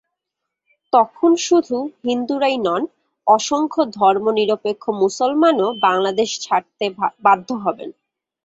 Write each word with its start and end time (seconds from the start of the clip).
তখন 0.93 1.31
শুধু 1.47 1.77
হিন্দুরাই 2.03 2.57
নন, 2.57 2.81
অসংখ্য 3.27 3.81
ধর্মনিরপেক্ষ 3.97 4.83
মুসলমানও 5.01 5.67
বাংলাদেশ 5.85 6.29
ছাড়তে 6.41 6.85
বাধ্য 7.25 7.49
হবেন। 7.63 7.89